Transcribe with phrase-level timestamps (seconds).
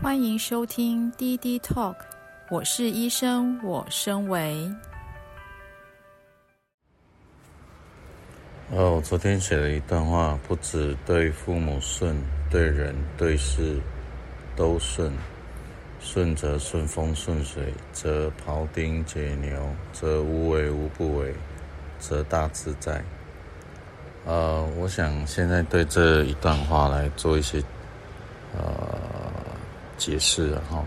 [0.00, 1.96] 欢迎收听滴滴 Talk，
[2.50, 4.70] 我是医生，我身为。
[8.70, 12.16] 哦，我昨天写了一段话，不只对父母顺，
[12.48, 13.80] 对人对事
[14.54, 15.12] 都顺。
[15.98, 21.34] 顺则顺风顺水，则庖丁解牛，则无为无不为，
[21.98, 23.02] 则大自在。
[24.24, 27.60] 呃，我想现在对这一段话来做一些
[28.56, 28.87] 呃。
[29.98, 30.82] 解释了哈，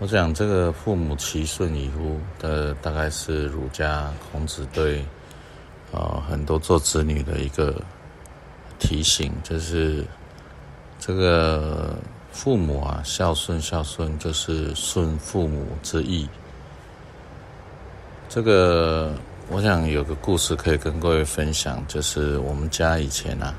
[0.00, 5.04] 我讲这个父母其顺矣乎的，大概是儒家孔子对
[5.92, 7.80] 呃很多做子女的一个
[8.78, 10.04] 提醒，就是
[10.98, 11.94] 这个
[12.32, 16.26] 父母啊孝顺孝顺，就是顺父母之意。
[18.28, 19.14] 这个
[19.50, 23.54] 我想有个故事可以跟各位分享，就是我们家以前啊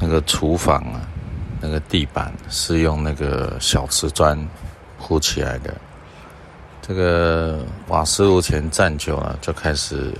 [0.00, 1.08] 那个厨房啊。
[1.60, 4.38] 那个地板是用那个小瓷砖
[4.98, 5.74] 铺起来的，
[6.80, 10.12] 这个瓦斯炉前站久了，就开始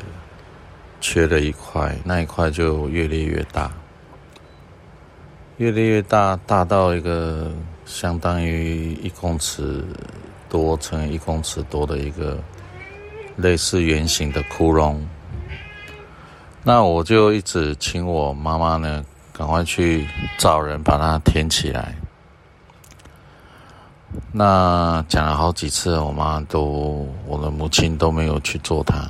[1.00, 3.70] 缺了一块，那一块就越裂越大，
[5.58, 7.50] 越裂越大，大到一个
[7.86, 9.84] 相当于一公尺
[10.48, 12.36] 多乘一公尺多的一个
[13.36, 14.98] 类似圆形的窟窿。
[16.64, 19.04] 那我就一直请我妈妈呢。
[19.38, 20.04] 赶快去
[20.36, 21.94] 找人把它填起来。
[24.32, 29.08] 那讲了好几次，我妈都，我的母亲都没有去做它。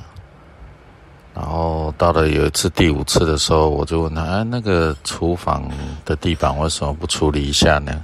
[1.33, 5.67] 然后到了有一次第五次的时候，我就问她：“哎，那个厨房
[6.05, 8.03] 的地板为什么不处理一下呢？”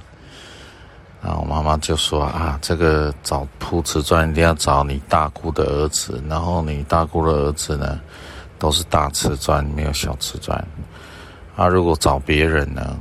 [1.22, 8.00] 然后我妈妈就说：“啊，这个找铺瓷砖一定要找你大姑的儿子，然后你大姑的儿子呢，
[8.58, 10.60] 都是大瓷砖，没有小瓷砖。”
[11.56, 12.96] 他如果找别人呢，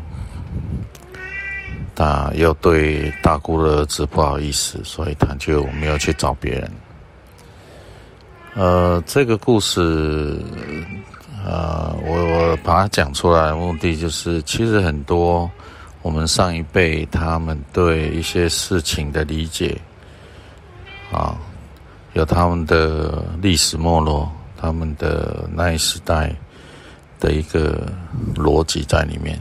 [1.94, 6.72] 他又对大姑的儿子不好意思，所以他就没有去找别人。
[8.54, 10.40] 呃，这个故事，
[11.46, 15.52] 呃，我我把它讲出来的目的就是，其实很多
[16.02, 19.78] 我们上一辈他们对一些事情的理解，
[21.12, 21.38] 啊，
[22.14, 26.34] 有他们的历史脉络，他们的那一时代。
[27.20, 27.92] 的一个
[28.36, 29.40] 逻辑在里面，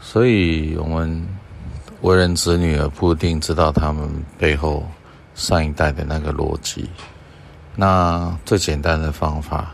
[0.00, 1.26] 所以我们
[2.00, 4.86] 为人子女而不一定知道他们背后
[5.34, 6.90] 上一代的那个逻辑。
[7.76, 9.72] 那最简单的方法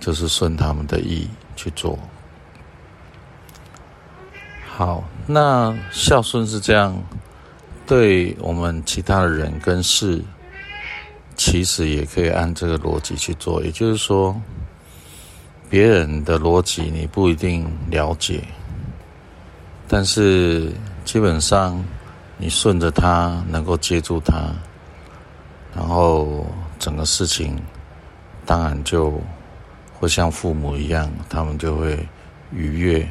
[0.00, 1.98] 就是顺他们的意去做。
[4.66, 6.96] 好，那孝顺是这样，
[7.86, 10.24] 对我们其他的人跟事，
[11.36, 13.62] 其实也可以按这个逻辑去做。
[13.62, 14.34] 也就是说。
[15.70, 18.42] 别人的逻辑你不一定了解，
[19.86, 20.72] 但是
[21.04, 21.80] 基本上
[22.36, 24.52] 你顺着他，能够接住他，
[25.72, 26.44] 然后
[26.80, 27.56] 整个事情
[28.44, 29.20] 当然就
[29.96, 31.96] 会像父母一样，他们就会
[32.50, 33.08] 愉悦，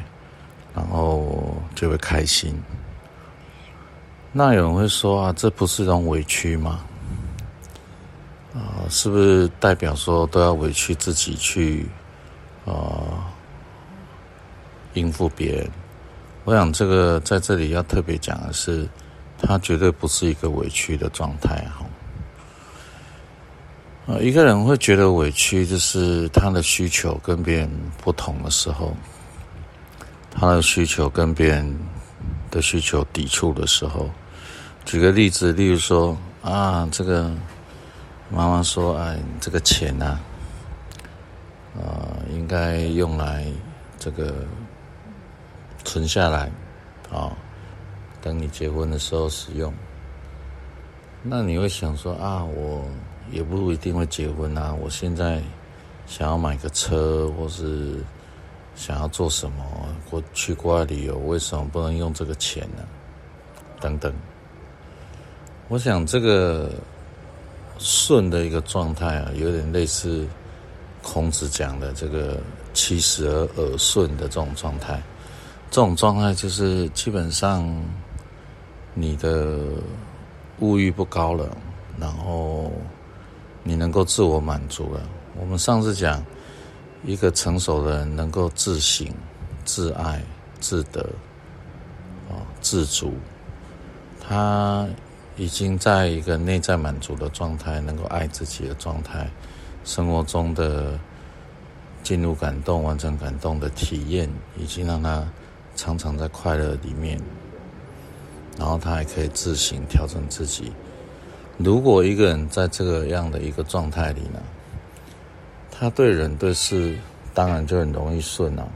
[0.74, 2.54] 然后就会开心。
[4.32, 6.80] 那有人会说啊，这不是一种委屈吗？
[8.52, 11.88] 啊，是不是代表说都要委屈自己去？
[12.70, 13.02] 呃，
[14.94, 15.68] 应付别人，
[16.44, 18.88] 我想这个在这里要特别讲的是，
[19.42, 21.84] 他绝对不是一个委屈的状态哈。
[24.06, 27.68] 呃，一个人会觉得委屈，就是他的需求跟别人
[28.04, 28.96] 不同的时候，
[30.30, 31.76] 他的需求跟别人
[32.52, 34.08] 的需求抵触的时候。
[34.84, 37.32] 举个例子，例如说啊，这个
[38.30, 40.20] 妈妈说，哎，这个钱呐、啊。
[41.76, 43.44] 呃，应该用来
[43.98, 44.34] 这个
[45.84, 46.50] 存下来，
[47.12, 47.36] 啊、
[48.22, 49.72] 等你结婚的时候使用。
[51.22, 52.84] 那你会想说啊，我
[53.30, 55.42] 也不一定会结婚啊，我现在
[56.06, 57.96] 想要买个车，或是
[58.74, 59.64] 想要做什么，
[60.10, 62.82] 或去国外旅游，为什么不能用这个钱呢？
[63.80, 64.12] 等等。
[65.68, 66.70] 我想这个
[67.78, 70.26] 顺的一个状态啊，有点类似。
[71.02, 72.38] 孔子讲的这个
[72.74, 75.02] “七十而耳顺”的这种状态，
[75.70, 77.66] 这种状态就是基本上
[78.94, 79.58] 你的
[80.58, 81.56] 物欲不高了，
[81.98, 82.70] 然后
[83.62, 85.00] 你能够自我满足了。
[85.38, 86.22] 我们上次讲，
[87.04, 89.06] 一个成熟的人能够自省、
[89.64, 90.22] 自爱、
[90.60, 91.00] 自得，
[92.28, 93.14] 啊，自足，
[94.20, 94.86] 他
[95.36, 99.30] 已经在一个内在满足的状态，能够爱自己的状态。
[99.90, 100.96] 生活中的
[102.00, 105.26] 进入感动、完成感动的体验，已经让他
[105.74, 107.20] 常常在快乐里面。
[108.56, 110.70] 然后他还可以自行调整自己。
[111.58, 114.40] 如果一个人在这个样的一个状态里呢，
[115.72, 116.96] 他对人对事
[117.34, 118.68] 当然就很容易顺了，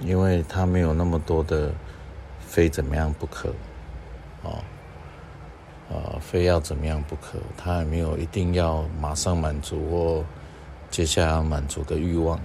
[0.00, 1.70] 因为他没有那么多的
[2.40, 3.50] 非怎么样不可，
[4.42, 4.58] 哦，
[5.90, 10.24] 呃，非要怎么样不可，他也没有一定要马上满足或
[10.90, 12.38] 接下来要满足的欲望，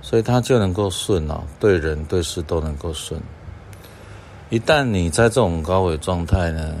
[0.00, 3.20] 所以他就能够顺了，对人对事都能够顺。
[4.50, 6.74] 一旦你在这种高维状态呢，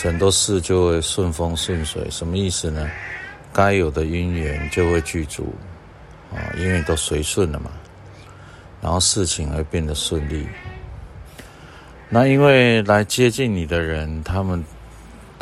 [0.00, 2.08] 很多事就会顺风顺水。
[2.10, 2.88] 什么意思呢？
[3.52, 5.52] 该有的因缘就会具足，
[6.32, 7.70] 啊，因为都随顺了嘛，
[8.80, 10.46] 然后事情会变得顺利。
[12.08, 14.64] 那因为来接近你的人，他们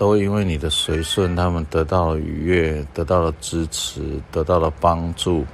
[0.01, 5.45] 都因为你的随顺，他们得到了愉悦，得到了支持，得到了帮助。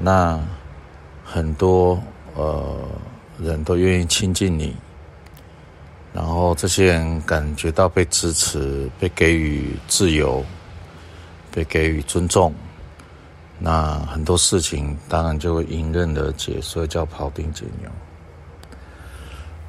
[0.00, 0.40] 那
[1.24, 2.00] 很多
[2.36, 2.78] 呃。
[3.38, 4.76] 人都愿意亲近你，
[6.12, 10.44] 然后这些人感觉到被支持、被给予自由、
[11.50, 12.54] 被给予尊重，
[13.58, 17.90] 那很多事情当然就会迎刃而解，所以叫庖丁解牛。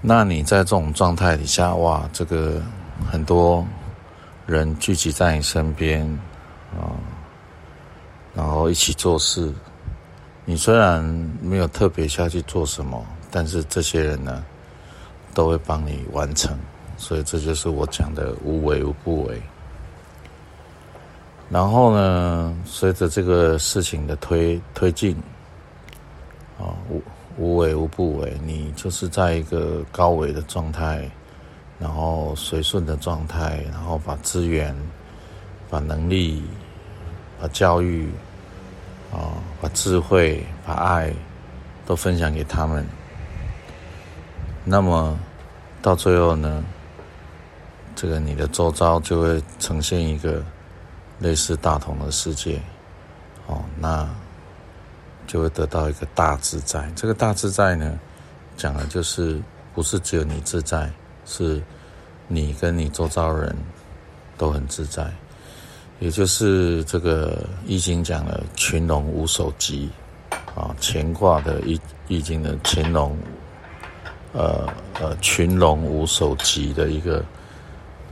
[0.02, 2.62] 那你在这种状态底下，哇，这个
[3.12, 3.66] 很多
[4.46, 6.06] 人聚集在你身边
[6.72, 6.92] 啊，
[8.34, 9.54] 然后一起做事，
[10.46, 11.04] 你虽然
[11.42, 13.06] 没有特别下去做什么。
[13.36, 14.44] 但是这些人呢，
[15.34, 16.56] 都会帮你完成，
[16.98, 19.42] 所以这就是我讲的无为无不为。
[21.50, 25.18] 然后呢，随着这个事情的推推进，
[26.60, 27.02] 啊，无
[27.40, 31.10] 无为无不为，你就是在一个高维的状态，
[31.84, 34.74] 然后随顺的状态，然后把资源、
[35.70, 36.42] 把能力、
[37.42, 38.10] 把教育、
[39.12, 41.14] 啊，把智慧、把爱，
[41.86, 42.88] 都分享给他们。
[44.64, 45.20] 那么，
[45.82, 46.64] 到最后呢，
[47.98, 50.42] 这个你的周遭就会呈现一个
[51.20, 52.62] 类似大同的世界，
[53.48, 54.08] 哦，那
[55.28, 56.90] 就会得到一个大自在。
[56.96, 58.00] 这个大自在呢，
[58.56, 59.42] 讲的就是
[59.76, 60.90] 不是只有你自在，
[61.26, 61.62] 是
[62.34, 63.56] 你跟你周遭人
[64.38, 65.08] 都很自在，
[66.00, 69.90] 也就是这个易经讲的群龙无首吉
[70.56, 73.16] 啊，乾卦的易易经的干龙。
[74.36, 74.68] 呃
[75.00, 77.24] 呃，群龙无首吉的一个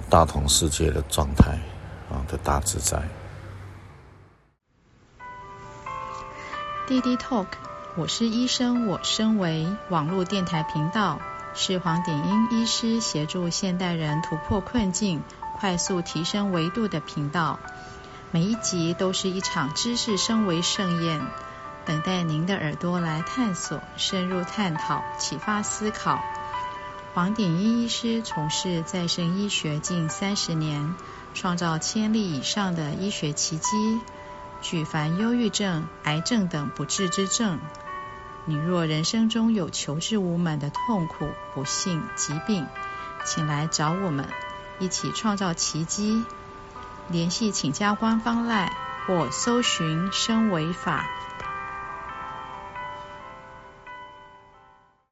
[0.08, 1.58] 大同世界的状态
[2.12, 3.02] 啊的大自在。
[6.86, 7.48] 滴滴 Talk，
[7.96, 11.20] 我是医生，我身为网络电台频道，
[11.54, 15.22] 是黄典英医师协助现代人突破困境、
[15.60, 17.60] 快速提升维度的频道。
[18.32, 21.22] 每一集都是一场知识升维盛宴。
[21.84, 26.24] 等待您的耳朵来探索、深入探讨、启发思考。
[27.14, 30.96] 黄典英医师从事再生医学近三十年，
[31.34, 34.00] 创造千例以上的医学奇迹，
[34.62, 37.60] 举凡忧郁症、癌症等不治之症。
[38.46, 42.66] 你若人生中有求知无门的痛苦、不幸、疾病，
[43.24, 44.28] 请来找我们，
[44.80, 46.26] 一起创造奇迹。
[47.08, 48.72] 联系请加官方 LINE
[49.06, 51.06] 或搜寻“升维法”。